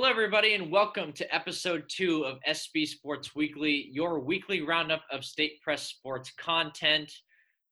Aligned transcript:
Hello, 0.00 0.10
everybody, 0.10 0.54
and 0.54 0.72
welcome 0.72 1.12
to 1.12 1.34
episode 1.34 1.84
two 1.86 2.24
of 2.24 2.38
SP 2.48 2.88
Sports 2.88 3.34
Weekly, 3.36 3.90
your 3.92 4.18
weekly 4.18 4.62
roundup 4.62 5.02
of 5.12 5.26
state 5.26 5.60
press 5.60 5.88
sports 5.88 6.32
content. 6.38 7.12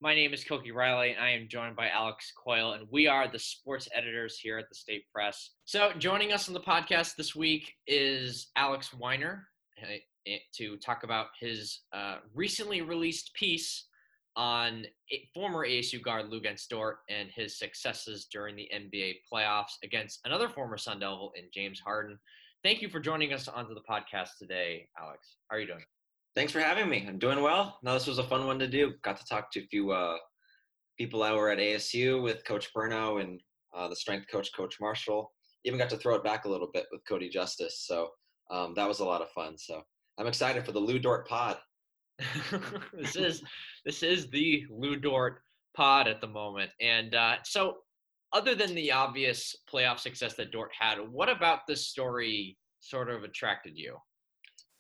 My 0.03 0.15
name 0.15 0.35
is 0.35 0.45
Koki 0.45 0.71
Riley, 0.71 1.13
and 1.13 1.25
I 1.25 1.31
am 1.31 1.49
joined 1.49 1.75
by 1.75 1.89
Alex 1.89 2.31
Coyle, 2.37 2.75
and 2.75 2.87
we 2.91 3.07
are 3.07 3.33
the 3.33 3.39
sports 3.39 3.89
editors 3.95 4.39
here 4.39 4.59
at 4.59 4.69
the 4.69 4.75
State 4.75 5.05
Press. 5.11 5.53
So, 5.65 5.93
joining 5.99 6.35
us 6.35 6.49
on 6.49 6.53
the 6.53 6.61
podcast 6.61 7.17
this 7.17 7.35
week 7.35 7.73
is 7.87 8.49
Alex 8.57 8.93
Weiner 8.93 9.49
eh, 9.81 10.01
eh, 10.27 10.37
to 10.57 10.77
talk 10.77 11.05
about 11.05 11.29
his 11.41 11.81
uh, 11.95 12.17
recently 12.35 12.83
released 12.83 13.33
piece 13.33 13.87
on 14.39 14.87
former 15.35 15.67
ASU 15.67 16.01
guard 16.01 16.31
Luguentz 16.31 16.69
Dort 16.69 16.99
and 17.11 17.29
his 17.35 17.59
successes 17.59 18.29
during 18.33 18.55
the 18.55 18.71
NBA 18.73 19.17
playoffs 19.31 19.73
against 19.83 20.21
another 20.25 20.49
former 20.49 20.79
Sun 20.79 21.01
Devil 21.01 21.33
in 21.37 21.45
James 21.53 21.81
Harden. 21.81 22.17
Thank 22.63 22.81
you 22.81 22.89
for 22.89 23.01
joining 23.01 23.33
us 23.33 23.49
onto 23.49 23.75
the 23.75 23.83
podcast 23.91 24.31
today, 24.39 24.89
Alex. 24.97 25.39
How 25.49 25.57
are 25.57 25.61
you 25.61 25.67
doing? 25.67 25.85
Thanks 26.37 26.53
for 26.53 26.61
having 26.61 26.89
me. 26.89 27.05
I'm 27.09 27.19
doing 27.19 27.43
well. 27.43 27.79
Now 27.83 27.95
this 27.95 28.07
was 28.07 28.19
a 28.19 28.25
fun 28.25 28.47
one 28.47 28.61
to 28.61 28.69
do. 28.69 28.95
Got 29.03 29.17
to 29.17 29.27
talk 29.27 29.51
to 29.53 29.61
a 29.61 29.67
few 29.67 29.91
uh, 29.91 30.17
people 30.97 31.21
that 31.21 31.35
were 31.35 31.51
at 31.51 31.59
ASU 31.59 32.23
with 32.23 32.45
Coach 32.45 32.69
Burno 32.73 33.21
and 33.21 33.41
uh, 33.77 33.89
the 33.89 33.97
strength 33.97 34.27
coach, 34.31 34.51
Coach 34.57 34.77
Marshall. 34.81 35.33
Even 35.65 35.81
got 35.81 35.91
to 35.91 35.97
throw 35.97 36.15
it 36.15 36.23
back 36.23 36.45
a 36.45 36.49
little 36.49 36.71
bit 36.73 36.87
with 36.93 37.01
Kodi 37.11 37.29
Justice. 37.29 37.83
So 37.85 38.11
um, 38.53 38.75
that 38.77 38.87
was 38.87 39.01
a 39.01 39.05
lot 39.05 39.21
of 39.21 39.31
fun. 39.31 39.59
So 39.59 39.83
I'm 40.17 40.29
excited 40.29 40.65
for 40.65 40.71
the 40.71 40.79
Lu 40.79 41.01
Dort 41.01 41.27
pod. 41.27 41.57
this 42.93 43.17
is 43.17 43.43
this 43.85 44.03
is 44.03 44.29
the 44.31 44.65
Lu 44.71 44.97
Dort 44.97 45.41
pod 45.75 46.09
at 46.09 46.21
the 46.21 46.27
moment. 46.27 46.71
And 46.81 47.15
uh, 47.15 47.37
so, 47.45 47.79
other 48.33 48.55
than 48.55 48.75
the 48.75 48.93
obvious 48.93 49.57
playoff 49.73 49.99
success 49.99 50.35
that 50.35 50.51
Dort 50.51 50.71
had, 50.79 50.99
what 51.11 51.29
about 51.29 51.67
this 51.67 51.87
story 51.87 52.59
sort 52.81 53.09
of 53.09 53.25
attracted 53.25 53.77
you? 53.77 53.97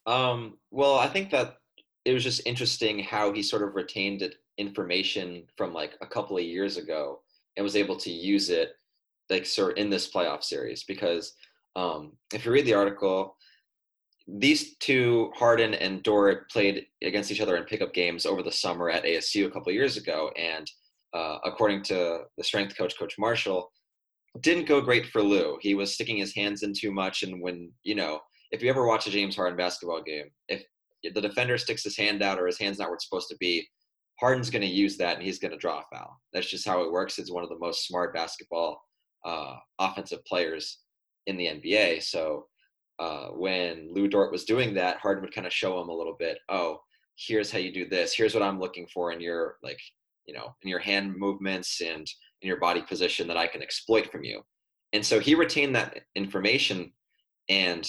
Um, 0.06 0.58
well, 0.70 0.98
I 0.98 1.06
think 1.06 1.30
that 1.30 1.56
it 2.04 2.12
was 2.12 2.24
just 2.24 2.46
interesting 2.46 2.98
how 2.98 3.32
he 3.32 3.42
sort 3.42 3.62
of 3.62 3.74
retained 3.74 4.34
information 4.56 5.44
from 5.56 5.72
like 5.72 5.96
a 6.00 6.06
couple 6.06 6.36
of 6.36 6.42
years 6.42 6.76
ago 6.76 7.20
and 7.56 7.64
was 7.64 7.76
able 7.76 7.96
to 7.96 8.10
use 8.10 8.50
it 8.50 8.72
like 9.30 9.46
sort 9.46 9.78
in 9.78 9.90
this 9.90 10.10
playoff 10.10 10.42
series 10.42 10.84
because 10.84 11.34
um, 11.76 12.12
if 12.32 12.44
you 12.44 12.52
read 12.52 12.66
the 12.66 12.74
article 12.74 13.36
these 14.28 14.76
two, 14.76 15.30
Harden 15.34 15.72
and 15.74 16.02
Dort, 16.02 16.50
played 16.50 16.86
against 17.02 17.30
each 17.30 17.40
other 17.40 17.56
in 17.56 17.64
pickup 17.64 17.94
games 17.94 18.26
over 18.26 18.42
the 18.42 18.52
summer 18.52 18.90
at 18.90 19.04
ASU 19.04 19.46
a 19.46 19.50
couple 19.50 19.72
years 19.72 19.96
ago, 19.96 20.30
and 20.36 20.70
uh, 21.14 21.38
according 21.44 21.82
to 21.84 22.20
the 22.36 22.44
strength 22.44 22.76
coach, 22.76 22.98
Coach 22.98 23.14
Marshall, 23.18 23.70
didn't 24.40 24.68
go 24.68 24.82
great 24.82 25.06
for 25.06 25.22
Lu. 25.22 25.56
He 25.62 25.74
was 25.74 25.94
sticking 25.94 26.18
his 26.18 26.34
hands 26.34 26.62
in 26.62 26.74
too 26.74 26.92
much, 26.92 27.22
and 27.22 27.40
when 27.40 27.72
you 27.84 27.94
know, 27.94 28.20
if 28.52 28.62
you 28.62 28.68
ever 28.68 28.86
watch 28.86 29.06
a 29.06 29.10
James 29.10 29.34
Harden 29.34 29.56
basketball 29.56 30.02
game, 30.02 30.26
if 30.48 30.62
the 31.02 31.20
defender 31.20 31.56
sticks 31.56 31.84
his 31.84 31.96
hand 31.96 32.22
out 32.22 32.38
or 32.38 32.46
his 32.46 32.58
hand's 32.58 32.78
not 32.78 32.88
where 32.88 32.96
it's 32.96 33.08
supposed 33.08 33.28
to 33.28 33.36
be, 33.40 33.66
Harden's 34.20 34.50
going 34.50 34.62
to 34.62 34.68
use 34.68 34.96
that 34.98 35.16
and 35.16 35.24
he's 35.24 35.38
going 35.38 35.52
to 35.52 35.58
draw 35.58 35.78
a 35.78 35.96
foul. 35.96 36.20
That's 36.32 36.50
just 36.50 36.66
how 36.66 36.82
it 36.82 36.92
works. 36.92 37.18
It's 37.18 37.30
one 37.30 37.44
of 37.44 37.50
the 37.50 37.58
most 37.58 37.86
smart 37.86 38.12
basketball 38.12 38.80
uh, 39.24 39.54
offensive 39.78 40.24
players 40.24 40.80
in 41.26 41.36
the 41.36 41.46
NBA. 41.46 42.02
So 42.02 42.47
uh, 42.98 43.28
when 43.28 43.92
Lu 43.92 44.08
Dort 44.08 44.32
was 44.32 44.44
doing 44.44 44.74
that, 44.74 44.98
Harden 44.98 45.22
would 45.22 45.34
kind 45.34 45.46
of 45.46 45.52
show 45.52 45.80
him 45.80 45.88
a 45.88 45.94
little 45.94 46.16
bit. 46.18 46.38
Oh, 46.48 46.80
here's 47.16 47.50
how 47.50 47.58
you 47.58 47.72
do 47.72 47.88
this. 47.88 48.14
Here's 48.14 48.34
what 48.34 48.42
I'm 48.42 48.60
looking 48.60 48.86
for 48.92 49.12
in 49.12 49.20
your 49.20 49.56
like, 49.62 49.80
you 50.26 50.34
know, 50.34 50.54
in 50.62 50.68
your 50.68 50.78
hand 50.78 51.16
movements 51.16 51.80
and 51.80 52.06
in 52.42 52.48
your 52.48 52.60
body 52.60 52.82
position 52.82 53.28
that 53.28 53.36
I 53.36 53.46
can 53.46 53.62
exploit 53.62 54.10
from 54.10 54.24
you. 54.24 54.42
And 54.92 55.04
so 55.04 55.20
he 55.20 55.34
retained 55.34 55.74
that 55.76 56.00
information, 56.14 56.92
and 57.48 57.88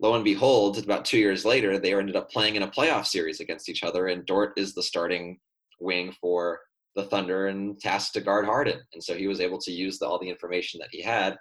lo 0.00 0.14
and 0.14 0.24
behold, 0.24 0.78
about 0.78 1.04
two 1.04 1.18
years 1.18 1.44
later, 1.44 1.78
they 1.78 1.94
ended 1.94 2.16
up 2.16 2.30
playing 2.30 2.56
in 2.56 2.62
a 2.62 2.70
playoff 2.70 3.06
series 3.06 3.40
against 3.40 3.68
each 3.68 3.82
other, 3.82 4.06
and 4.06 4.24
Dort 4.26 4.52
is 4.56 4.74
the 4.74 4.82
starting 4.82 5.38
wing 5.80 6.14
for 6.20 6.60
the 6.94 7.04
Thunder 7.04 7.46
and 7.46 7.78
tasked 7.80 8.14
to 8.14 8.20
guard 8.20 8.44
Harden. 8.44 8.80
And 8.92 9.02
so 9.02 9.14
he 9.14 9.26
was 9.28 9.40
able 9.40 9.58
to 9.58 9.72
use 9.72 9.98
the, 9.98 10.06
all 10.06 10.18
the 10.18 10.28
information 10.28 10.78
that 10.80 10.88
he 10.90 11.02
had 11.02 11.36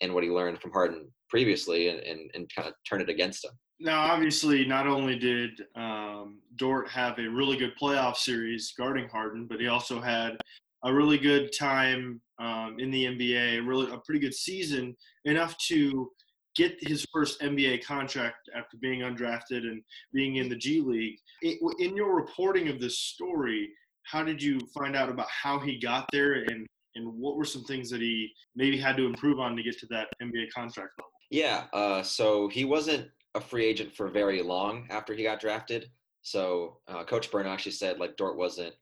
and 0.00 0.12
what 0.12 0.24
he 0.24 0.30
learned 0.30 0.60
from 0.60 0.72
Harden 0.72 1.08
previously 1.28 1.88
and, 1.88 2.00
and, 2.00 2.30
and 2.34 2.50
kind 2.54 2.68
of 2.68 2.74
turn 2.88 3.00
it 3.00 3.08
against 3.08 3.44
him. 3.44 3.52
Now, 3.78 4.00
obviously, 4.00 4.64
not 4.64 4.86
only 4.86 5.18
did 5.18 5.50
um, 5.74 6.38
Dort 6.56 6.88
have 6.88 7.18
a 7.18 7.28
really 7.28 7.56
good 7.56 7.74
playoff 7.80 8.16
series 8.16 8.72
guarding 8.76 9.08
Harden, 9.08 9.46
but 9.46 9.60
he 9.60 9.68
also 9.68 10.00
had 10.00 10.36
a 10.84 10.92
really 10.92 11.18
good 11.18 11.52
time 11.52 12.20
um, 12.38 12.76
in 12.78 12.90
the 12.90 13.04
NBA, 13.04 13.66
really 13.66 13.92
a 13.92 13.98
pretty 13.98 14.20
good 14.20 14.34
season, 14.34 14.96
enough 15.24 15.56
to 15.68 16.10
get 16.54 16.76
his 16.80 17.04
first 17.12 17.40
NBA 17.40 17.84
contract 17.84 18.48
after 18.56 18.78
being 18.78 19.00
undrafted 19.00 19.58
and 19.58 19.82
being 20.12 20.36
in 20.36 20.48
the 20.48 20.56
G 20.56 20.80
League. 20.80 21.18
In 21.42 21.96
your 21.96 22.16
reporting 22.16 22.68
of 22.68 22.80
this 22.80 22.98
story, 22.98 23.68
how 24.04 24.22
did 24.22 24.42
you 24.42 24.58
find 24.74 24.96
out 24.96 25.10
about 25.10 25.28
how 25.28 25.58
he 25.58 25.78
got 25.78 26.06
there 26.12 26.34
and 26.34 26.66
and 26.96 27.12
what 27.14 27.36
were 27.36 27.44
some 27.44 27.64
things 27.64 27.90
that 27.90 28.00
he 28.00 28.32
maybe 28.54 28.76
had 28.76 28.96
to 28.96 29.06
improve 29.06 29.38
on 29.38 29.56
to 29.56 29.62
get 29.62 29.78
to 29.80 29.86
that 29.90 30.08
NBA 30.22 30.50
contract 30.54 30.92
level? 30.98 31.10
Yeah, 31.30 31.64
uh, 31.72 32.02
so 32.02 32.48
he 32.48 32.64
wasn't 32.64 33.08
a 33.34 33.40
free 33.40 33.64
agent 33.64 33.94
for 33.94 34.08
very 34.08 34.42
long 34.42 34.86
after 34.90 35.14
he 35.14 35.22
got 35.22 35.40
drafted. 35.40 35.90
So 36.22 36.78
uh, 36.88 37.04
Coach 37.04 37.30
Burno 37.30 37.46
actually 37.46 37.72
said 37.72 37.98
like 37.98 38.16
Dort 38.16 38.36
wasn't 38.36 38.74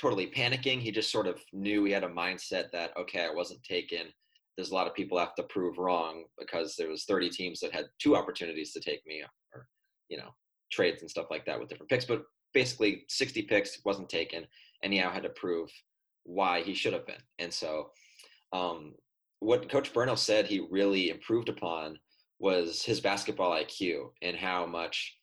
totally 0.00 0.26
panicking. 0.28 0.80
He 0.80 0.90
just 0.90 1.12
sort 1.12 1.26
of 1.26 1.40
knew 1.52 1.84
he 1.84 1.92
had 1.92 2.04
a 2.04 2.08
mindset 2.08 2.70
that 2.72 2.96
okay, 2.96 3.24
I 3.24 3.32
wasn't 3.32 3.62
taken. 3.62 4.06
There's 4.56 4.70
a 4.70 4.74
lot 4.74 4.86
of 4.86 4.94
people 4.94 5.18
have 5.18 5.34
to 5.36 5.44
prove 5.44 5.78
wrong 5.78 6.24
because 6.38 6.74
there 6.76 6.88
was 6.88 7.04
30 7.04 7.30
teams 7.30 7.60
that 7.60 7.72
had 7.72 7.86
two 8.00 8.16
opportunities 8.16 8.72
to 8.72 8.80
take 8.80 9.00
me, 9.06 9.22
or 9.54 9.66
you 10.08 10.18
know, 10.18 10.34
trades 10.70 11.02
and 11.02 11.10
stuff 11.10 11.26
like 11.30 11.46
that 11.46 11.58
with 11.58 11.68
different 11.68 11.88
picks. 11.88 12.04
But 12.04 12.24
basically, 12.52 13.04
60 13.08 13.42
picks 13.42 13.80
wasn't 13.84 14.08
taken, 14.08 14.46
and 14.82 14.92
he 14.92 15.00
now 15.00 15.10
had 15.10 15.22
to 15.22 15.30
prove 15.30 15.70
why 16.24 16.62
he 16.62 16.74
should 16.74 16.92
have 16.92 17.06
been. 17.06 17.22
And 17.38 17.52
so, 17.52 17.90
um, 18.52 18.94
what 19.40 19.68
Coach 19.68 19.92
Burno 19.92 20.16
said 20.16 20.46
he 20.46 20.66
really 20.70 21.10
improved 21.10 21.48
upon 21.48 21.98
was 22.38 22.82
his 22.82 23.00
basketball 23.00 23.50
IQ 23.50 24.10
and 24.22 24.36
how 24.36 24.66
much 24.66 25.16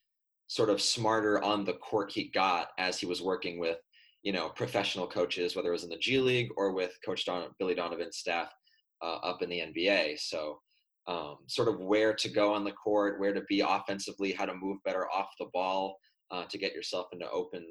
sort 0.48 0.70
of 0.70 0.82
smarter 0.82 1.42
on 1.44 1.64
the 1.64 1.74
court 1.74 2.12
he 2.12 2.30
got 2.30 2.70
as 2.78 3.00
he 3.00 3.06
was 3.06 3.22
working 3.22 3.60
with, 3.60 3.78
you 4.24 4.34
know, 4.34 4.50
professional 4.50 5.08
coaches, 5.08 5.56
whether 5.56 5.70
it 5.70 5.74
was 5.74 5.84
in 5.84 5.90
the 5.90 5.98
G 5.98 6.20
League 6.20 6.50
or 6.58 6.74
with 6.74 6.98
Coach 7.06 7.26
Don- 7.26 7.52
Billy 7.60 7.76
Donovan's 7.76 8.18
staff 8.18 8.52
uh, 9.02 9.18
up 9.18 9.42
in 9.42 9.50
the 9.50 9.60
NBA. 9.60 10.20
So, 10.20 10.60
um, 11.08 11.38
sort 11.48 11.68
of 11.68 11.80
where 11.80 12.14
to 12.14 12.30
go 12.30 12.54
on 12.54 12.64
the 12.64 12.72
court, 12.72 13.20
where 13.20 13.34
to 13.34 13.42
be 13.50 13.62
offensively, 13.62 14.31
how 14.31 14.46
to 14.46 14.54
move 14.54 14.78
better 14.84 15.08
off 15.10 15.30
the 15.40 15.48
ball, 15.54 15.98
uh, 16.31 16.45
to 16.45 16.57
get 16.57 16.73
yourself 16.73 17.07
into 17.12 17.29
open 17.31 17.66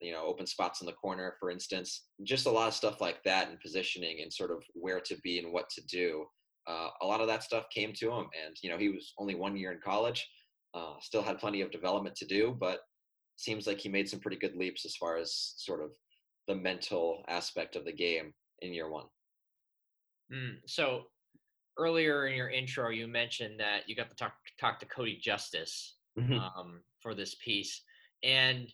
you 0.00 0.12
know 0.12 0.24
open 0.24 0.46
spots 0.46 0.80
in 0.80 0.86
the 0.86 0.92
corner 0.92 1.34
for 1.38 1.50
instance 1.50 2.06
just 2.22 2.46
a 2.46 2.50
lot 2.50 2.68
of 2.68 2.74
stuff 2.74 3.00
like 3.00 3.22
that 3.24 3.48
and 3.48 3.60
positioning 3.60 4.20
and 4.22 4.32
sort 4.32 4.50
of 4.50 4.62
where 4.74 5.00
to 5.00 5.16
be 5.22 5.38
and 5.38 5.52
what 5.52 5.68
to 5.70 5.82
do 5.86 6.24
uh, 6.68 6.88
a 7.02 7.06
lot 7.06 7.20
of 7.20 7.28
that 7.28 7.42
stuff 7.42 7.64
came 7.72 7.92
to 7.92 8.10
him 8.10 8.26
and 8.44 8.56
you 8.62 8.70
know 8.70 8.78
he 8.78 8.88
was 8.88 9.12
only 9.18 9.34
one 9.34 9.56
year 9.56 9.72
in 9.72 9.78
college 9.84 10.26
uh, 10.74 10.94
still 11.00 11.22
had 11.22 11.38
plenty 11.38 11.60
of 11.60 11.70
development 11.70 12.14
to 12.16 12.26
do 12.26 12.56
but 12.58 12.80
seems 13.36 13.66
like 13.66 13.78
he 13.78 13.88
made 13.88 14.08
some 14.08 14.20
pretty 14.20 14.36
good 14.36 14.56
leaps 14.56 14.84
as 14.86 14.96
far 14.96 15.16
as 15.16 15.54
sort 15.56 15.82
of 15.82 15.90
the 16.48 16.54
mental 16.54 17.22
aspect 17.28 17.76
of 17.76 17.84
the 17.84 17.92
game 17.92 18.32
in 18.62 18.72
year 18.72 18.90
one 18.90 19.06
mm, 20.32 20.54
so 20.66 21.02
earlier 21.78 22.26
in 22.28 22.34
your 22.34 22.48
intro 22.48 22.88
you 22.88 23.06
mentioned 23.06 23.60
that 23.60 23.80
you 23.86 23.94
got 23.94 24.08
to 24.08 24.16
talk 24.16 24.32
talk 24.58 24.78
to 24.78 24.86
kodi 24.86 25.20
justice 25.20 25.96
mm-hmm. 26.18 26.34
um, 26.34 26.80
for 27.00 27.14
this 27.14 27.34
piece 27.44 27.82
and 28.26 28.66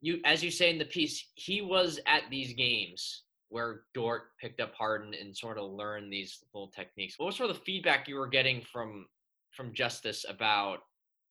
you, 0.00 0.20
as 0.24 0.42
you 0.42 0.50
say 0.50 0.70
in 0.70 0.78
the 0.78 0.84
piece, 0.84 1.26
he 1.34 1.60
was 1.60 2.00
at 2.06 2.22
these 2.30 2.54
games 2.54 3.24
where 3.48 3.82
Dort 3.94 4.22
picked 4.40 4.60
up 4.60 4.74
Harden 4.74 5.12
and 5.14 5.36
sort 5.36 5.58
of 5.58 5.70
learned 5.70 6.12
these 6.12 6.38
little 6.54 6.68
techniques. 6.68 7.18
What 7.18 7.26
was 7.26 7.36
sort 7.36 7.50
of 7.50 7.56
the 7.56 7.62
feedback 7.62 8.08
you 8.08 8.16
were 8.16 8.28
getting 8.28 8.62
from 8.72 9.06
from 9.54 9.74
Justice 9.74 10.24
about 10.26 10.78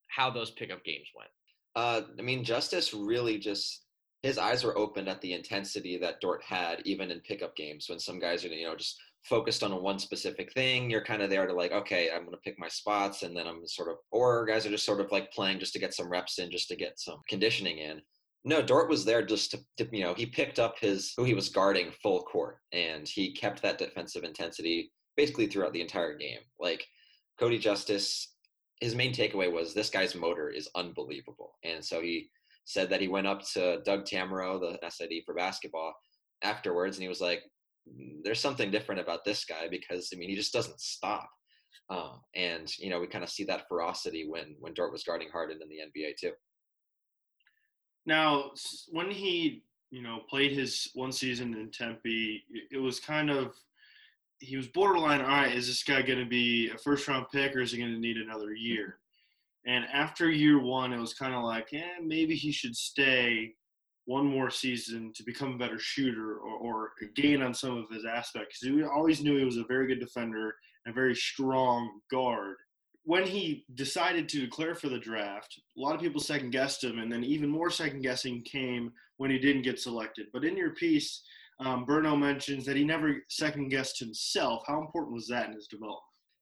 how 0.09 0.29
those 0.29 0.51
pickup 0.51 0.83
games 0.83 1.07
went? 1.15 1.31
Uh, 1.75 2.01
I 2.19 2.21
mean, 2.21 2.43
Justice 2.43 2.93
really 2.93 3.39
just 3.39 3.85
his 4.21 4.37
eyes 4.37 4.63
were 4.63 4.77
opened 4.77 5.09
at 5.09 5.19
the 5.21 5.33
intensity 5.33 5.97
that 5.97 6.21
Dort 6.21 6.43
had, 6.43 6.81
even 6.85 7.09
in 7.09 7.21
pickup 7.21 7.55
games 7.55 7.87
when 7.89 7.99
some 7.99 8.19
guys 8.19 8.45
are 8.45 8.49
you 8.49 8.67
know 8.67 8.75
just 8.75 8.97
focused 9.23 9.63
on 9.63 9.71
a 9.71 9.77
one 9.77 9.99
specific 9.99 10.51
thing. 10.53 10.89
You're 10.89 11.03
kind 11.03 11.21
of 11.21 11.29
there 11.29 11.45
to 11.45 11.53
like, 11.53 11.71
okay, 11.71 12.09
I'm 12.09 12.21
going 12.21 12.31
to 12.31 12.37
pick 12.37 12.57
my 12.57 12.67
spots, 12.67 13.23
and 13.23 13.35
then 13.35 13.47
I'm 13.47 13.65
sort 13.67 13.89
of, 13.89 13.97
or 14.11 14.45
guys 14.45 14.65
are 14.65 14.71
just 14.71 14.85
sort 14.85 15.01
of 15.01 15.11
like 15.11 15.31
playing 15.31 15.59
just 15.59 15.73
to 15.73 15.79
get 15.79 15.93
some 15.93 16.09
reps 16.09 16.39
in, 16.39 16.51
just 16.51 16.67
to 16.69 16.75
get 16.75 16.99
some 16.99 17.21
conditioning 17.27 17.77
in. 17.77 18.01
No, 18.43 18.61
Dort 18.61 18.89
was 18.89 19.05
there 19.05 19.23
just 19.23 19.51
to, 19.51 19.59
to, 19.77 19.87
you 19.95 20.03
know, 20.03 20.15
he 20.15 20.25
picked 20.25 20.57
up 20.57 20.79
his 20.79 21.13
who 21.15 21.23
he 21.23 21.35
was 21.35 21.49
guarding 21.49 21.91
full 22.01 22.23
court, 22.23 22.57
and 22.71 23.07
he 23.07 23.33
kept 23.33 23.61
that 23.61 23.77
defensive 23.77 24.23
intensity 24.23 24.91
basically 25.15 25.47
throughout 25.47 25.73
the 25.73 25.81
entire 25.81 26.17
game. 26.17 26.39
Like 26.59 26.85
Kodi 27.39 27.59
Justice, 27.59 28.33
his 28.79 28.95
main 28.95 29.13
takeaway 29.13 29.51
was 29.51 29.73
this 29.73 29.91
guy's 29.91 30.15
motor 30.15 30.49
is 30.49 30.69
unbelievable, 30.75 31.53
and 31.63 31.85
so 31.85 32.01
he 32.01 32.29
said 32.65 32.89
that 32.89 33.01
he 33.01 33.07
went 33.07 33.27
up 33.27 33.41
to 33.53 33.81
Doug 33.85 34.05
Tammaro, 34.05 34.59
the 34.59 34.89
SID 34.89 35.23
for 35.25 35.35
basketball, 35.35 35.93
afterwards, 36.43 36.97
and 36.97 37.03
he 37.03 37.09
was 37.09 37.21
like, 37.21 37.43
Mm, 37.89 38.23
there's 38.23 38.39
something 38.39 38.71
different 38.71 39.01
about 39.01 39.25
this 39.25 39.45
guy 39.45 39.67
because 39.69 40.09
I 40.13 40.17
mean 40.17 40.29
he 40.29 40.35
just 40.35 40.53
doesn't 40.53 40.79
stop. 40.79 41.29
Uh, 41.89 42.13
and 42.35 42.71
you 42.77 42.89
know, 42.89 42.99
we 42.99 43.07
kind 43.07 43.23
of 43.23 43.29
see 43.29 43.43
that 43.45 43.67
ferocity 43.67 44.27
when 44.27 44.55
when 44.59 44.73
Dort 44.73 44.91
was 44.91 45.03
guarding 45.03 45.29
Harden 45.29 45.59
in 45.61 45.69
the 45.69 45.79
NBA 45.79 46.15
too. 46.19 46.31
Now, 48.05 48.51
when 48.89 49.11
he 49.11 49.63
you 49.89 50.01
know 50.01 50.19
played 50.29 50.51
his 50.51 50.89
one 50.93 51.11
season 51.11 51.53
in 51.53 51.71
Tempe, 51.71 52.43
it 52.71 52.77
was 52.77 52.99
kind 52.99 53.29
of 53.29 53.55
he 54.39 54.57
was 54.57 54.67
borderline. 54.67 55.21
All 55.21 55.27
right, 55.27 55.55
is 55.55 55.67
this 55.67 55.83
guy 55.83 56.01
going 56.01 56.19
to 56.19 56.25
be 56.25 56.69
a 56.69 56.77
first 56.77 57.07
round 57.07 57.27
pick 57.31 57.55
or 57.55 57.61
is 57.61 57.71
he 57.71 57.77
going 57.77 57.93
to 57.93 57.99
need 57.99 58.17
another 58.17 58.47
mm-hmm. 58.47 58.65
year? 58.65 58.97
And 59.65 59.85
after 59.93 60.31
year 60.31 60.59
one, 60.59 60.91
it 60.91 60.99
was 60.99 61.13
kind 61.13 61.35
of 61.35 61.43
like, 61.43 61.71
yeah, 61.71 61.99
maybe 62.03 62.35
he 62.35 62.51
should 62.51 62.75
stay 62.75 63.53
one 64.05 64.25
more 64.25 64.49
season 64.49 65.11
to 65.15 65.23
become 65.23 65.53
a 65.53 65.57
better 65.57 65.79
shooter 65.79 66.37
or, 66.37 66.57
or 66.57 66.91
gain 67.15 67.41
on 67.41 67.53
some 67.53 67.77
of 67.77 67.89
his 67.89 68.05
aspects. 68.05 68.63
We 68.63 68.83
always 68.83 69.21
knew 69.21 69.37
he 69.37 69.45
was 69.45 69.57
a 69.57 69.65
very 69.65 69.87
good 69.87 69.99
defender 69.99 70.55
and 70.85 70.93
a 70.93 70.95
very 70.95 71.15
strong 71.15 72.01
guard. 72.09 72.57
When 73.03 73.25
he 73.25 73.65
decided 73.73 74.29
to 74.29 74.41
declare 74.41 74.75
for 74.75 74.89
the 74.89 74.99
draft, 74.99 75.59
a 75.77 75.79
lot 75.79 75.95
of 75.95 76.01
people 76.01 76.21
second 76.21 76.51
guessed 76.51 76.83
him, 76.83 76.99
and 76.99 77.11
then 77.11 77.23
even 77.23 77.49
more 77.49 77.71
second 77.71 78.01
guessing 78.01 78.43
came 78.43 78.91
when 79.17 79.31
he 79.31 79.39
didn't 79.39 79.63
get 79.63 79.79
selected. 79.79 80.27
But 80.33 80.45
in 80.45 80.55
your 80.55 80.71
piece, 80.71 81.23
um, 81.59 81.85
Burno 81.85 82.17
mentions 82.17 82.65
that 82.65 82.75
he 82.75 82.83
never 82.83 83.23
second 83.29 83.69
guessed 83.69 83.99
himself. 83.99 84.63
How 84.67 84.81
important 84.81 85.13
was 85.13 85.27
that 85.27 85.47
in 85.47 85.55
his 85.55 85.67
development? 85.67 86.01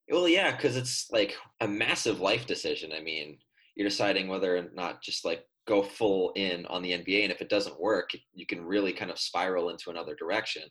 Well, 0.09 0.27
yeah, 0.27 0.55
because 0.55 0.75
it's 0.75 1.09
like 1.11 1.35
a 1.61 1.67
massive 1.67 2.19
life 2.19 2.47
decision. 2.47 2.91
I 2.93 3.01
mean, 3.01 3.37
you're 3.79 3.87
deciding 3.87 4.27
whether 4.27 4.57
or 4.57 4.65
not 4.73 5.01
just 5.01 5.23
like 5.23 5.45
go 5.65 5.81
full 5.81 6.33
in 6.35 6.65
on 6.65 6.81
the 6.81 6.91
NBA. 6.91 7.23
And 7.23 7.31
if 7.31 7.41
it 7.41 7.47
doesn't 7.47 7.79
work, 7.79 8.09
you 8.33 8.45
can 8.45 8.61
really 8.61 8.91
kind 8.91 9.09
of 9.09 9.17
spiral 9.17 9.69
into 9.69 9.89
another 9.89 10.15
direction. 10.15 10.63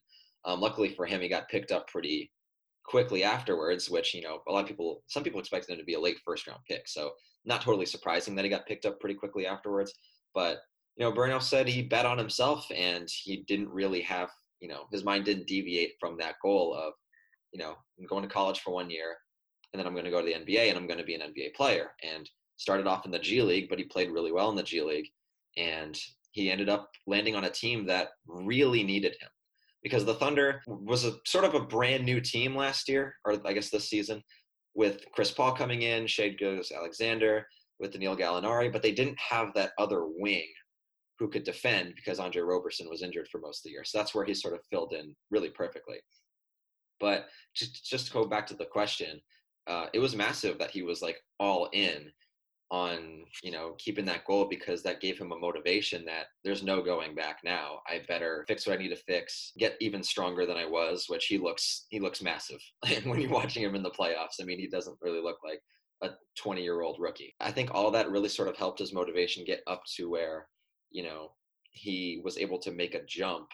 Um, 0.45 0.61
luckily 0.61 0.91
for 0.91 1.07
him, 1.07 1.23
he 1.23 1.29
got 1.29 1.49
picked 1.49 1.73
up 1.73 1.89
pretty 1.89 2.31
quickly 2.85 3.25
afterwards, 3.25 3.89
which, 3.89 4.13
you 4.13 4.21
know, 4.21 4.41
a 4.47 4.53
lot 4.53 4.61
of 4.61 4.69
people, 4.69 5.03
some 5.07 5.25
people 5.25 5.41
expected 5.41 5.73
him 5.73 5.79
to 5.79 5.87
be 5.87 5.95
a 5.95 6.01
late 6.01 6.19
first 6.23 6.47
round 6.47 6.61
pick. 6.69 6.87
So 6.87 7.13
not 7.47 7.63
totally 7.63 7.87
surprising 7.87 8.35
that 8.35 8.45
he 8.45 8.51
got 8.51 8.67
picked 8.67 8.85
up 8.85 9.01
pretty 9.01 9.15
quickly 9.15 9.47
afterwards. 9.47 9.95
But, 10.35 10.59
you 10.99 11.07
know, 11.07 11.11
Burno 11.11 11.41
said 11.41 11.67
he 11.67 11.81
bet 11.81 12.05
on 12.05 12.19
himself 12.19 12.67
and 12.77 13.09
he 13.11 13.43
didn't 13.49 13.71
really 13.71 14.03
have, 14.03 14.29
you 14.61 14.69
know, 14.69 14.83
his 14.93 15.03
mind 15.03 15.25
didn't 15.25 15.47
deviate 15.47 15.93
from 15.99 16.19
that 16.19 16.35
goal 16.43 16.75
of, 16.75 16.93
you 17.53 17.59
know, 17.59 17.75
I'm 17.99 18.07
going 18.07 18.23
to 18.23 18.29
college 18.29 18.61
for 18.61 18.75
one 18.75 18.91
year 18.91 19.17
and 19.73 19.81
then 19.81 19.87
I'm 19.87 19.95
going 19.95 20.05
to 20.05 20.11
go 20.11 20.21
to 20.21 20.27
the 20.27 20.35
NBA 20.35 20.69
and 20.69 20.77
I'm 20.77 20.87
going 20.87 20.99
to 20.99 21.07
be 21.07 21.15
an 21.15 21.23
NBA 21.23 21.55
player. 21.55 21.93
And 22.03 22.29
started 22.59 22.87
off 22.87 23.07
in 23.07 23.11
the 23.11 23.19
G 23.19 23.41
League, 23.43 23.69
but 23.71 23.79
he 23.79 23.85
played 23.85 24.11
really 24.11 24.33
well 24.33 24.51
in 24.51 24.57
the 24.57 24.63
G 24.63 24.83
League. 24.83 25.09
And 25.57 25.99
he 26.33 26.51
ended 26.51 26.69
up 26.69 26.91
landing 27.07 27.35
on 27.35 27.45
a 27.45 27.51
team 27.51 27.87
that 27.87 28.11
really 28.27 28.85
needed 28.85 29.17
him 29.21 29.31
because 29.83 30.05
the 30.05 30.15
Thunder 30.15 30.61
was 30.67 31.05
a 31.05 31.15
sort 31.27 31.45
of 31.45 31.55
a 31.55 31.65
brand 31.65 32.05
new 32.05 32.21
team 32.21 32.55
last 32.55 32.89
year, 32.89 33.15
or 33.25 33.37
I 33.47 33.53
guess 33.53 33.71
this 33.71 33.89
season, 33.89 34.23
with 34.75 35.05
Chris 35.13 35.31
Paul 35.31 35.53
coming 35.53 35.83
in, 35.83 36.07
Shai 36.07 36.29
Gilgeous-Alexander, 36.29 37.47
with 37.81 37.93
Danilo 37.93 38.17
Gallinari, 38.17 38.73
but 38.73 38.83
they 38.83 38.93
didn't 38.93 39.19
have 39.19 39.55
that 39.55 39.73
other 39.79 40.05
wing 40.07 40.47
who 41.19 41.29
could 41.29 41.45
defend 41.45 41.95
because 41.97 42.21
Andre 42.21 42.43
Roberson 42.43 42.89
was 42.89 43.03
injured 43.03 43.29
for 43.31 43.41
most 43.41 43.61
of 43.61 43.65
the 43.65 43.71
year. 43.71 43.85
So 43.85 43.99
that's 43.99 44.15
where 44.15 44.25
he 44.25 44.35
sort 44.35 44.55
of 44.55 44.61
filled 44.71 44.93
in 44.93 45.15
really 45.31 45.51
perfectly. 45.51 45.99
But 47.01 47.27
just 47.55 47.89
just 47.89 48.07
to 48.09 48.13
go 48.13 48.27
back 48.27 48.47
to 48.49 48.55
the 48.55 48.67
question, 48.67 49.21
uh, 49.67 49.87
it 49.93 49.99
was 49.99 50.17
massive 50.17 50.59
that 50.59 50.71
he 50.71 50.83
was 50.83 51.03
like 51.03 51.17
all 51.39 51.69
in 51.73 52.11
on 52.71 53.25
you 53.43 53.51
know 53.51 53.75
keeping 53.79 54.05
that 54.05 54.25
goal 54.27 54.45
because 54.45 54.83
that 54.83 55.01
gave 55.01 55.19
him 55.19 55.33
a 55.33 55.39
motivation 55.39 56.05
that 56.05 56.27
there's 56.45 56.63
no 56.63 56.83
going 56.83 57.15
back 57.15 57.39
now. 57.43 57.81
I 57.87 58.03
better 58.07 58.45
fix 58.47 58.67
what 58.67 58.79
i 58.79 58.83
need 58.83 58.91
to 58.91 58.97
fix 58.97 59.53
get 59.59 59.77
even 59.81 60.03
stronger 60.03 60.47
than 60.47 60.57
i 60.57 60.67
was 60.67 61.07
which 61.09 61.27
he 61.27 61.39
looks 61.39 61.87
he 61.89 62.01
looks 62.01 62.23
massive 62.23 62.61
when 63.05 63.21
you're 63.21 63.31
watching 63.31 63.63
him 63.63 63.75
in 63.75 63.83
the 63.83 63.91
playoffs 63.91 64.41
i 64.41 64.45
mean 64.45 64.59
he 64.59 64.69
doesn't 64.69 64.99
really 65.01 65.21
look 65.21 65.39
like 65.45 65.61
a 66.03 66.11
20 66.37 66.63
year 66.63 66.83
old 66.83 66.97
rookie. 66.99 67.35
I 67.41 67.51
think 67.51 67.71
all 67.73 67.91
that 67.91 68.11
really 68.11 68.29
sort 68.29 68.49
of 68.49 68.57
helped 68.57 68.79
his 68.79 68.93
motivation 68.93 69.45
get 69.45 69.63
up 69.67 69.83
to 69.97 70.09
where 70.09 70.47
you 70.91 71.03
know 71.03 71.33
he 71.71 72.21
was 72.25 72.39
able 72.39 72.59
to 72.61 72.71
make 72.71 72.95
a 72.95 73.05
jump 73.07 73.49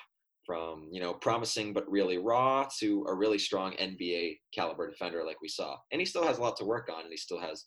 from 0.46 0.88
you 0.93 1.00
know 1.00 1.14
promising 1.14 1.72
but 1.72 1.90
really 1.90 2.19
raw 2.19 2.66
to 2.78 3.05
a 3.08 3.14
really 3.14 3.38
strong 3.38 3.72
nba 3.72 4.38
caliber 4.55 4.88
defender 4.88 5.25
like 5.25 5.40
we 5.40 5.49
saw. 5.49 5.76
And 5.90 6.00
he 6.00 6.05
still 6.05 6.26
has 6.26 6.38
a 6.38 6.40
lot 6.40 6.56
to 6.58 6.64
work 6.64 6.90
on 6.93 7.02
and 7.02 7.11
he 7.11 7.16
still 7.16 7.40
has 7.40 7.64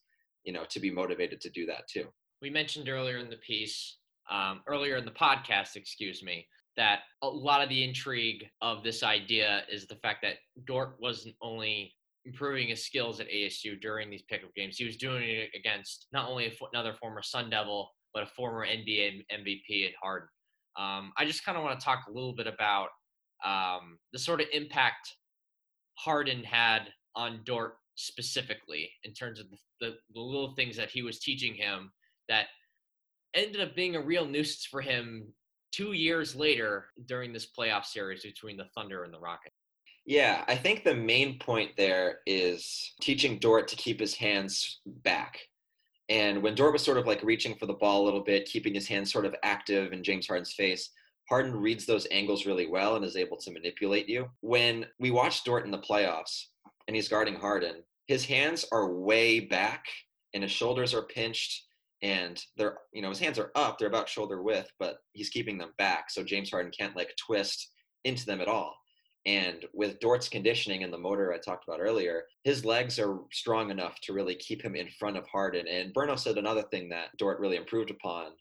you 0.48 0.54
know 0.54 0.64
to 0.70 0.80
be 0.80 0.90
motivated 0.90 1.40
to 1.42 1.50
do 1.52 1.68
that 1.68 1.88
too. 1.88 2.06
We 2.42 2.50
mentioned 2.50 2.90
earlier 2.90 3.18
in 3.18 3.30
the 3.30 3.38
piece 3.38 3.98
um, 4.32 4.62
earlier 4.66 4.96
in 4.96 5.06
the 5.06 5.12
podcast 5.12 5.76
excuse 5.76 6.24
me 6.24 6.48
that 6.78 7.00
a 7.22 7.28
lot 7.28 7.62
of 7.62 7.70
the 7.70 7.84
intrigue 7.84 8.46
of 8.62 8.84
this 8.84 9.04
idea 9.04 9.64
is 9.72 9.88
the 9.88 9.96
fact 9.96 10.20
that 10.22 10.36
dort 10.66 10.96
wasn't 11.00 11.36
only 11.42 11.94
improving 12.24 12.68
his 12.68 12.86
skills 12.86 13.20
at 13.20 13.28
asu 13.30 13.80
during 13.82 14.10
these 14.10 14.24
pickup 14.30 14.54
games. 14.56 14.78
He 14.78 14.86
was 14.86 14.96
doing 14.96 15.24
it 15.24 15.50
against 15.56 16.08
not 16.14 16.30
only 16.30 16.52
another 16.74 16.94
former 16.94 17.22
sun 17.22 17.50
devil 17.50 17.92
but 18.14 18.24
a 18.24 18.28
former 18.28 18.66
nba 18.66 19.26
mvp 19.32 19.86
at 19.86 19.94
harden. 20.02 20.30
Um, 20.78 21.12
i 21.18 21.26
just 21.26 21.44
kind 21.44 21.58
of 21.58 21.64
want 21.64 21.78
to 21.80 21.84
talk 21.84 22.06
a 22.08 22.12
little 22.12 22.34
bit 22.34 22.48
about 22.48 22.90
um, 23.46 23.98
the 24.14 24.20
sort 24.20 24.40
of 24.40 24.48
impact 24.54 25.14
harden 25.96 26.44
had 26.44 26.90
on 27.16 27.42
dort 27.44 27.78
specifically 27.98 28.90
in 29.04 29.14
terms 29.14 29.40
of 29.40 29.48
the, 29.50 29.58
the, 29.82 29.96
the 30.14 30.20
little 30.20 30.54
things 30.56 30.78
that 30.78 30.90
he 30.90 31.02
was 31.02 31.20
teaching 31.20 31.54
him 31.54 31.92
that 32.30 32.46
ended 33.34 33.60
up 33.60 33.76
being 33.76 33.96
a 33.96 34.02
real 34.02 34.26
nuisance 34.26 34.66
for 34.66 34.82
him 34.82 35.28
two 35.72 35.94
years 35.94 36.36
later 36.36 36.86
during 37.08 37.34
this 37.34 37.48
playoff 37.58 37.86
series 37.86 38.24
between 38.24 38.56
the 38.56 38.68
Thunder 38.76 39.04
and 39.04 39.14
the 39.14 39.20
Rockets. 39.20 39.56
Yeah, 40.06 40.46
I 40.48 40.56
think 40.56 40.84
the 40.84 40.96
main 40.96 41.38
point 41.38 41.72
there 41.76 42.20
is 42.26 42.94
teaching 43.02 43.40
Dort 43.40 43.68
to 43.68 43.76
keep 43.76 44.00
his 44.00 44.16
hands 44.16 44.80
back. 45.04 45.40
And 46.08 46.42
when 46.42 46.56
Dort 46.56 46.72
was 46.72 46.84
sort 46.84 46.98
of 46.98 47.06
like 47.06 47.22
reaching 47.24 47.56
for 47.56 47.66
the 47.66 47.74
ball 47.74 48.04
a 48.04 48.06
little 48.06 48.24
bit, 48.24 48.46
keeping 48.46 48.74
his 48.74 48.88
hands 48.88 49.12
sort 49.12 49.26
of 49.26 49.36
active 49.44 49.92
in 49.92 50.04
James 50.04 50.26
Harden's 50.26 50.54
face, 50.54 50.92
Harden 51.28 51.54
reads 51.54 51.86
those 51.86 52.08
angles 52.10 52.46
really 52.46 52.68
well 52.68 52.96
and 52.96 53.04
is 53.04 53.18
able 53.18 53.36
to 53.36 53.52
manipulate 53.52 54.08
you. 54.08 54.30
When 54.40 54.86
we 54.98 55.12
watched 55.12 55.44
Dort 55.44 55.66
in 55.66 55.72
the 55.72 55.78
playoffs 55.78 56.46
and 56.88 56.96
he's 56.96 57.10
guarding 57.10 57.36
Harden, 57.36 57.84
his 58.08 58.26
hands 58.26 58.66
are 58.72 58.94
way 58.94 59.40
back 59.40 59.86
and 60.34 60.44
his 60.44 60.52
shoulders 60.52 60.94
are 60.94 61.04
pinched 61.04 61.68
and 62.02 62.44
they're 62.58 62.78
you 62.94 63.02
know 63.02 63.10
his 63.10 63.20
hands 63.20 63.40
are 63.40 63.52
up 63.56 63.78
they're 63.78 63.88
about 63.88 64.08
shoulder 64.08 64.44
width 64.44 64.72
but 64.80 64.98
he's 65.14 65.30
keeping 65.30 65.58
them 65.58 65.74
back 65.80 66.12
so 66.12 66.24
james 66.24 66.52
harden 66.52 66.72
can't 66.78 66.96
like 66.96 67.12
twist 67.18 67.72
into 68.04 68.26
them 68.26 68.42
at 68.42 68.48
all. 68.48 68.76
And 69.26 69.66
with 69.74 70.00
dort's 70.00 70.30
conditioning 70.30 70.84
and 70.84 70.94
the 70.94 70.98
motor 70.98 71.34
i 71.34 71.38
talked 71.38 71.66
about 71.68 71.82
earlier 71.82 72.24
his 72.44 72.64
legs 72.64 73.00
are 73.00 73.20
strong 73.34 73.72
enough 73.72 74.00
to 74.02 74.14
really 74.14 74.36
keep 74.36 74.62
him 74.62 74.76
in 74.76 74.88
front 75.00 75.18
of 75.18 75.28
harden. 75.28 75.68
And 75.68 75.94
burno 75.94 76.18
said 76.18 76.38
another 76.38 76.64
thing 76.72 76.88
that 76.90 77.10
dort 77.18 77.40
really 77.40 77.58
improved 77.58 77.92
upon 77.92 78.32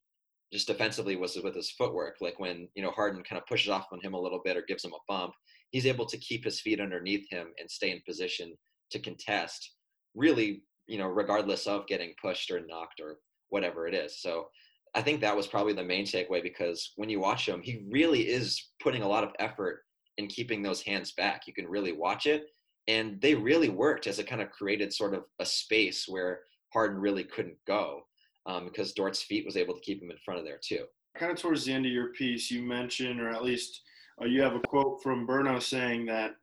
just 0.52 0.68
defensively 0.68 1.16
was 1.16 1.36
with 1.42 1.54
his 1.54 1.70
footwork 1.70 2.16
like 2.20 2.38
when 2.38 2.68
you 2.74 2.82
know 2.82 2.90
harden 2.90 3.22
kind 3.22 3.40
of 3.40 3.46
pushes 3.46 3.68
off 3.68 3.86
on 3.92 4.00
him 4.00 4.14
a 4.14 4.20
little 4.20 4.40
bit 4.44 4.56
or 4.56 4.62
gives 4.62 4.84
him 4.84 4.92
a 4.92 5.12
bump 5.12 5.32
he's 5.70 5.86
able 5.86 6.06
to 6.06 6.18
keep 6.18 6.44
his 6.44 6.60
feet 6.60 6.80
underneath 6.80 7.28
him 7.30 7.48
and 7.58 7.70
stay 7.70 7.90
in 7.90 8.00
position 8.06 8.52
to 8.90 8.98
contest 8.98 9.72
really 10.14 10.62
you 10.86 10.98
know 10.98 11.06
regardless 11.06 11.66
of 11.66 11.86
getting 11.86 12.12
pushed 12.20 12.50
or 12.50 12.64
knocked 12.66 13.00
or 13.00 13.16
whatever 13.48 13.86
it 13.86 13.94
is. 13.94 14.20
So 14.20 14.48
i 14.94 15.02
think 15.02 15.20
that 15.20 15.36
was 15.36 15.46
probably 15.46 15.72
the 15.72 15.84
main 15.84 16.04
takeaway 16.04 16.42
because 16.42 16.92
when 16.96 17.08
you 17.08 17.20
watch 17.20 17.48
him 17.48 17.60
he 17.62 17.84
really 17.90 18.22
is 18.22 18.70
putting 18.82 19.02
a 19.02 19.08
lot 19.08 19.24
of 19.24 19.32
effort 19.38 19.82
in 20.18 20.26
keeping 20.28 20.62
those 20.62 20.82
hands 20.82 21.12
back. 21.12 21.46
You 21.46 21.52
can 21.52 21.68
really 21.68 21.92
watch 21.92 22.26
it 22.26 22.46
and 22.88 23.20
they 23.20 23.34
really 23.34 23.68
worked 23.68 24.06
as 24.06 24.18
it 24.18 24.26
kind 24.26 24.40
of 24.40 24.50
created 24.50 24.92
sort 24.92 25.14
of 25.14 25.24
a 25.40 25.46
space 25.46 26.06
where 26.08 26.40
harden 26.72 26.98
really 26.98 27.24
couldn't 27.24 27.58
go 27.66 28.02
um, 28.46 28.64
because 28.64 28.92
dort's 28.92 29.22
feet 29.22 29.44
was 29.44 29.56
able 29.56 29.74
to 29.74 29.80
keep 29.80 30.02
him 30.02 30.10
in 30.10 30.16
front 30.24 30.38
of 30.38 30.46
there 30.46 30.58
too 30.62 30.84
kind 31.18 31.32
of 31.32 31.38
towards 31.38 31.64
the 31.64 31.72
end 31.72 31.86
of 31.86 31.92
your 31.92 32.12
piece 32.12 32.50
you 32.50 32.62
mentioned 32.62 33.20
or 33.20 33.30
at 33.30 33.44
least 33.44 33.82
uh, 34.20 34.24
you 34.24 34.40
have 34.40 34.54
a 34.54 34.60
quote 34.60 35.02
from 35.02 35.26
Burno 35.26 35.62
saying 35.62 36.06
that 36.06 36.36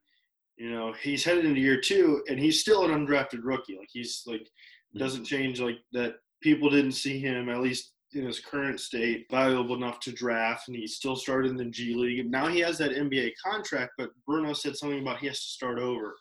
you 0.58 0.70
know, 0.70 0.94
he's 1.02 1.24
headed 1.24 1.46
into 1.46 1.60
year 1.60 1.80
two 1.80 2.24
and 2.30 2.40
he's 2.40 2.60
still 2.60 2.86
an 2.86 2.92
undrafted 2.92 3.40
rookie. 3.44 3.78
Like 3.78 3.90
he's 3.92 4.24
like 4.26 4.42
mm-hmm. 4.42 5.00
doesn't 5.00 5.26
change 5.26 5.60
like 5.60 5.80
that 5.94 6.16
people 6.42 6.70
didn't 6.70 6.94
see 6.94 7.20
him 7.20 7.50
at 7.50 7.62
least 7.62 7.92
in 8.14 8.26
his 8.26 8.40
current 8.40 8.80
state 8.80 9.26
valuable 9.32 9.76
enough 9.76 10.00
to 10.00 10.12
draft 10.12 10.68
and 10.68 10.78
he 10.78 10.86
still 10.86 11.16
started 11.16 11.50
in 11.50 11.58
the 11.58 11.66
G 11.66 11.96
League. 11.96 12.30
Now 12.30 12.48
he 12.48 12.60
has 12.60 12.78
that 12.78 12.92
NBA 12.92 13.32
contract, 13.44 13.94
but 13.98 14.12
Burno 14.30 14.56
said 14.56 14.76
something 14.76 15.02
about 15.02 15.18
he 15.18 15.28
has 15.28 15.40
to 15.40 15.50
start 15.50 15.80
over. 15.80 16.16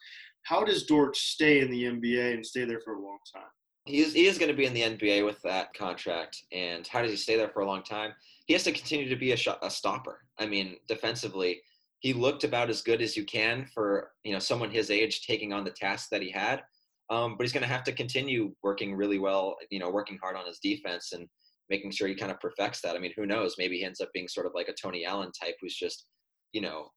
How 0.44 0.64
does 0.64 0.84
Dort 0.84 1.16
stay 1.16 1.60
in 1.60 1.70
the 1.70 1.84
NBA 1.84 2.34
and 2.34 2.44
stay 2.44 2.64
there 2.64 2.80
for 2.80 2.94
a 2.94 3.00
long 3.00 3.18
time? 3.32 3.44
He 3.84 3.98
is, 3.98 4.14
he 4.14 4.26
is 4.26 4.38
going 4.38 4.50
to 4.50 4.56
be 4.56 4.66
in 4.66 4.74
the 4.74 4.82
NBA 4.82 5.24
with 5.24 5.42
that 5.42 5.74
contract. 5.74 6.44
And 6.52 6.86
how 6.86 7.02
does 7.02 7.10
he 7.10 7.16
stay 7.16 7.36
there 7.36 7.48
for 7.48 7.60
a 7.60 7.66
long 7.66 7.82
time? 7.82 8.12
He 8.46 8.52
has 8.52 8.62
to 8.64 8.72
continue 8.72 9.08
to 9.08 9.16
be 9.16 9.32
a, 9.32 9.36
a 9.62 9.70
stopper. 9.70 10.20
I 10.38 10.46
mean, 10.46 10.76
defensively, 10.86 11.60
he 11.98 12.12
looked 12.12 12.44
about 12.44 12.70
as 12.70 12.82
good 12.82 13.00
as 13.00 13.16
you 13.16 13.24
can 13.24 13.64
for 13.72 14.10
you 14.24 14.32
know 14.32 14.40
someone 14.40 14.70
his 14.70 14.90
age 14.90 15.24
taking 15.24 15.52
on 15.52 15.64
the 15.64 15.70
task 15.70 16.08
that 16.10 16.22
he 16.22 16.30
had. 16.30 16.62
Um, 17.10 17.36
but 17.36 17.44
he's 17.44 17.52
going 17.52 17.62
to 17.62 17.68
have 17.68 17.84
to 17.84 17.92
continue 17.92 18.54
working 18.62 18.94
really 18.94 19.18
well, 19.18 19.56
you 19.70 19.78
know, 19.78 19.90
working 19.90 20.18
hard 20.22 20.36
on 20.36 20.46
his 20.46 20.58
defense 20.60 21.12
and 21.12 21.28
making 21.68 21.90
sure 21.90 22.08
he 22.08 22.14
kind 22.14 22.32
of 22.32 22.40
perfects 22.40 22.80
that. 22.80 22.96
I 22.96 22.98
mean, 22.98 23.12
who 23.16 23.26
knows? 23.26 23.56
Maybe 23.58 23.78
he 23.78 23.84
ends 23.84 24.00
up 24.00 24.08
being 24.14 24.28
sort 24.28 24.46
of 24.46 24.52
like 24.54 24.68
a 24.68 24.74
Tony 24.80 25.04
Allen 25.04 25.30
type, 25.38 25.56
who's 25.60 25.76
just, 25.76 26.06
you 26.52 26.60
know, 26.60 26.88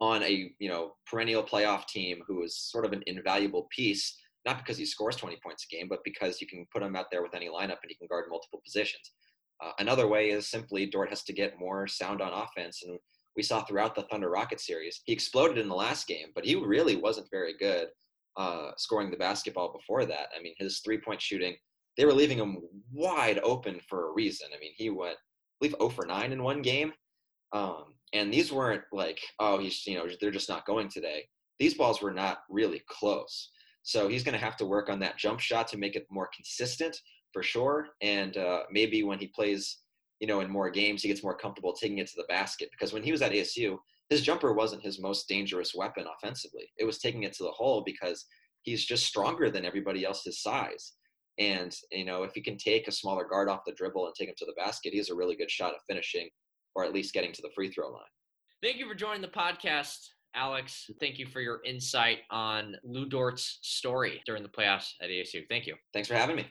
on 0.00 0.22
a 0.22 0.50
you 0.58 0.68
know 0.68 0.92
perennial 1.06 1.42
playoff 1.42 1.86
team 1.86 2.22
who 2.26 2.42
is 2.42 2.56
sort 2.56 2.84
of 2.84 2.92
an 2.92 3.02
invaluable 3.06 3.68
piece, 3.74 4.16
not 4.46 4.58
because 4.58 4.78
he 4.78 4.86
scores 4.86 5.16
20 5.16 5.38
points 5.42 5.66
a 5.70 5.74
game, 5.74 5.86
but 5.88 6.04
because 6.04 6.40
you 6.40 6.46
can 6.46 6.66
put 6.72 6.82
him 6.82 6.96
out 6.96 7.06
there 7.10 7.22
with 7.22 7.34
any 7.34 7.48
lineup 7.48 7.78
and 7.82 7.88
he 7.88 7.94
can 7.94 8.06
guard 8.08 8.26
multiple 8.30 8.60
positions. 8.64 9.12
Uh, 9.62 9.72
another 9.78 10.08
way 10.08 10.30
is 10.30 10.50
simply 10.50 10.86
Dort 10.86 11.10
has 11.10 11.22
to 11.24 11.32
get 11.32 11.58
more 11.58 11.86
sound 11.86 12.22
on 12.22 12.32
offense. 12.32 12.82
And 12.86 12.98
we 13.36 13.42
saw 13.42 13.62
throughout 13.62 13.94
the 13.94 14.02
Thunder 14.02 14.30
Rocket 14.30 14.60
series, 14.60 15.02
he 15.04 15.12
exploded 15.12 15.58
in 15.58 15.68
the 15.68 15.74
last 15.74 16.06
game, 16.06 16.28
but 16.34 16.44
he 16.44 16.56
really 16.56 16.96
wasn't 16.96 17.28
very 17.30 17.54
good 17.58 17.88
uh, 18.36 18.70
scoring 18.78 19.10
the 19.10 19.16
basketball 19.16 19.72
before 19.72 20.06
that. 20.06 20.28
I 20.36 20.42
mean, 20.42 20.54
his 20.58 20.80
three 20.80 20.98
point 20.98 21.20
shooting, 21.20 21.56
they 21.96 22.06
were 22.06 22.14
leaving 22.14 22.38
him 22.38 22.58
wide 22.92 23.40
open 23.42 23.80
for 23.88 24.08
a 24.08 24.12
reason. 24.12 24.48
I 24.56 24.60
mean, 24.60 24.72
he 24.76 24.88
went, 24.88 25.16
I 25.16 25.68
believe, 25.68 25.76
0 25.78 25.90
for 25.90 26.06
9 26.06 26.32
in 26.32 26.42
one 26.42 26.62
game. 26.62 26.92
Um, 27.52 27.94
and 28.12 28.32
these 28.32 28.52
weren't 28.52 28.82
like, 28.92 29.20
oh, 29.38 29.58
he's, 29.58 29.86
you 29.86 29.96
know, 29.96 30.06
they're 30.20 30.30
just 30.30 30.48
not 30.48 30.66
going 30.66 30.88
today. 30.88 31.24
These 31.58 31.74
balls 31.74 32.00
were 32.00 32.12
not 32.12 32.38
really 32.48 32.82
close. 32.88 33.50
So 33.82 34.08
he's 34.08 34.22
going 34.22 34.38
to 34.38 34.44
have 34.44 34.56
to 34.58 34.66
work 34.66 34.88
on 34.88 34.98
that 35.00 35.16
jump 35.16 35.40
shot 35.40 35.68
to 35.68 35.78
make 35.78 35.96
it 35.96 36.06
more 36.10 36.28
consistent 36.34 36.96
for 37.32 37.42
sure. 37.42 37.88
And 38.02 38.36
uh, 38.36 38.64
maybe 38.70 39.02
when 39.02 39.18
he 39.18 39.28
plays, 39.28 39.78
you 40.20 40.26
know, 40.26 40.40
in 40.40 40.50
more 40.50 40.70
games, 40.70 41.02
he 41.02 41.08
gets 41.08 41.22
more 41.22 41.36
comfortable 41.36 41.72
taking 41.72 41.98
it 41.98 42.08
to 42.08 42.16
the 42.16 42.26
basket. 42.28 42.68
Because 42.70 42.92
when 42.92 43.02
he 43.02 43.12
was 43.12 43.22
at 43.22 43.32
ASU, 43.32 43.78
his 44.10 44.22
jumper 44.22 44.52
wasn't 44.52 44.82
his 44.82 45.00
most 45.00 45.28
dangerous 45.28 45.74
weapon 45.74 46.04
offensively. 46.16 46.68
It 46.78 46.84
was 46.84 46.98
taking 46.98 47.22
it 47.22 47.32
to 47.34 47.44
the 47.44 47.50
hole 47.50 47.82
because 47.84 48.26
he's 48.62 48.84
just 48.84 49.06
stronger 49.06 49.50
than 49.50 49.64
everybody 49.64 50.04
else 50.04 50.24
his 50.24 50.42
size. 50.42 50.94
And, 51.38 51.74
you 51.90 52.04
know, 52.04 52.24
if 52.24 52.32
he 52.34 52.42
can 52.42 52.58
take 52.58 52.86
a 52.86 52.92
smaller 52.92 53.24
guard 53.24 53.48
off 53.48 53.64
the 53.64 53.72
dribble 53.72 54.04
and 54.04 54.14
take 54.14 54.28
him 54.28 54.34
to 54.38 54.44
the 54.44 54.52
basket, 54.56 54.92
he 54.92 54.98
has 54.98 55.10
a 55.10 55.14
really 55.14 55.36
good 55.36 55.50
shot 55.50 55.72
at 55.72 55.80
finishing 55.88 56.28
or 56.74 56.84
at 56.84 56.92
least 56.92 57.14
getting 57.14 57.32
to 57.32 57.42
the 57.42 57.50
free 57.54 57.70
throw 57.70 57.90
line. 57.90 58.02
Thank 58.62 58.76
you 58.76 58.86
for 58.86 58.94
joining 58.94 59.22
the 59.22 59.28
podcast, 59.28 60.08
Alex. 60.34 60.90
Thank 61.00 61.18
you 61.18 61.26
for 61.26 61.40
your 61.40 61.60
insight 61.64 62.18
on 62.30 62.76
Lu 62.84 63.06
Dort's 63.06 63.58
story 63.62 64.22
during 64.26 64.42
the 64.42 64.48
playoffs 64.48 64.94
at 65.00 65.10
ASU. 65.10 65.48
Thank 65.48 65.66
you. 65.66 65.74
Thanks 65.92 66.08
for 66.08 66.14
having 66.14 66.36
me. 66.36 66.46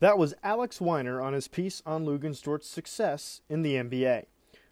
That 0.00 0.18
was 0.18 0.34
Alex 0.42 0.80
Weiner 0.80 1.20
on 1.20 1.32
his 1.32 1.46
piece 1.46 1.82
on 1.86 2.04
Luguentz 2.04 2.64
success 2.64 3.40
in 3.48 3.62
the 3.62 3.74
NBA. 3.74 4.24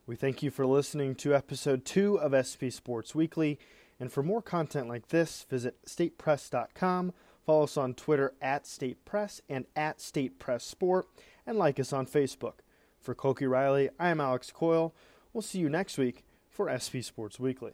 We 0.07 0.17
thank 0.17 0.43
you 0.43 0.50
for 0.50 0.67
listening 0.67 1.14
to 1.17 1.37
episode 1.37 1.85
two 1.85 2.19
of 2.19 2.35
SP 2.35 2.67
Sports 2.71 3.14
Weekly. 3.14 3.59
And 4.00 4.11
for 4.11 4.23
more 4.23 4.43
content 4.43 4.88
like 4.88 5.09
this, 5.09 5.47
visit 5.49 5.76
statepress.com. 5.87 7.12
Follow 7.47 7.62
us 7.64 7.76
on 7.76 7.95
Twitter 7.95 8.35
at 8.40 8.64
statepress 8.64 9.40
and 9.49 9.67
at 9.76 9.99
statepresssport, 9.99 11.05
and 11.47 11.59
like 11.59 11.79
us 11.79 11.93
on 11.93 12.07
Facebook. 12.07 12.55
For 13.00 13.14
Koki 13.14 13.47
Riley, 13.47 13.88
I 13.99 14.09
am 14.09 14.21
Alex 14.21 14.50
Coyle. 14.50 14.95
We'll 15.33 15.43
see 15.43 15.59
you 15.59 15.69
next 15.69 15.97
week 15.97 16.25
for 16.49 16.69
SP 16.75 17.02
Sports 17.02 17.38
Weekly. 17.38 17.73